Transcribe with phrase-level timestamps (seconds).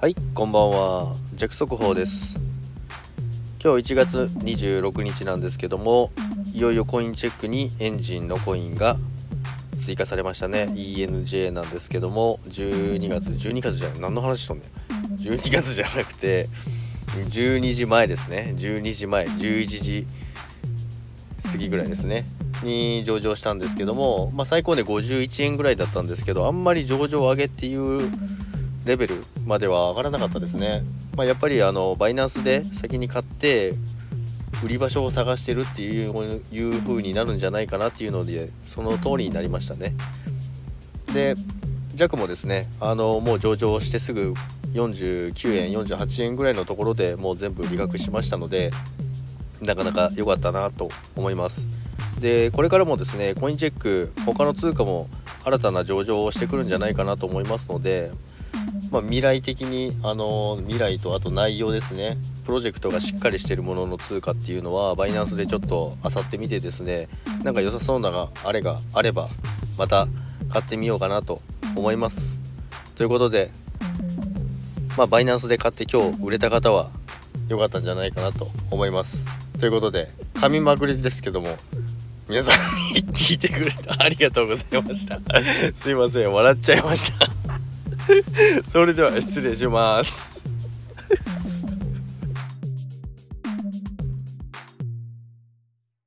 [0.00, 1.16] はいこんばんは。
[1.34, 2.36] 弱速報です。
[3.60, 6.12] 今日1月26日なんですけども
[6.52, 8.96] いよいよコインチェックにエンジンのコインが
[9.76, 10.68] 追加されましたね。
[10.72, 15.16] ENJ なんですけども12月12月じゃない何の話しとんねん。
[15.16, 16.48] 12月じゃなくて
[17.16, 18.54] 12時前ですね。
[18.56, 20.06] 12時前11時
[21.50, 22.24] 過ぎぐらいですね。
[22.62, 28.08] に上場したんですけども、まあ、最高で51円ぐらいだったんですけどあんまり上場上げっていう
[28.88, 30.82] レベルまでは上がらなかったですね、
[31.14, 33.74] まあ、やっぱりあのバイナンスで先に買って
[34.64, 39.94] 売り場所を探してるっていういう風になるんじゃないかなっていうのでその通りになりましたね。
[41.12, 41.34] で
[41.94, 44.32] JAC もですねあのもう上場してすぐ
[44.72, 48.70] 49円48円ぐらいのところでもう全部利確しましたので
[49.60, 51.68] なかなか良かったなと思います。
[52.20, 55.08] でこれからもですねコインチェック他の通貨も
[55.44, 58.10] 新たな上場をしてくるんじゃないかなと思いますので
[58.90, 62.16] まあ、未来的にあの未来とあと内容ですね。
[62.44, 67.08] プロジェクトがしっかりしてるものの通貨っていうのはバイナンスでちょっと漁ってみてですね
[67.42, 69.28] なんか良さそうながあれがあれば
[69.76, 70.08] また
[70.50, 71.42] 買ってみようかなと
[71.76, 72.40] 思います。
[72.94, 73.50] ということで
[74.96, 76.90] まあバイナンスで買って今日売れた方は
[77.48, 79.26] 良かったんじゃないかなと思います。
[79.60, 81.48] ということで噛みまくりですけども
[82.28, 82.54] 皆さん
[83.12, 85.20] 聞いてくれてありがとうございました。
[85.74, 87.27] すいません笑っちゃいました。
[88.72, 90.37] それでは失礼します。